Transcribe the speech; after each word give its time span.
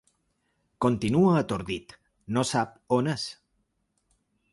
Continua 0.85 1.35
atordit, 1.41 1.93
no 2.37 2.45
sap 2.53 2.73
on 2.99 3.11
és. 3.15 3.27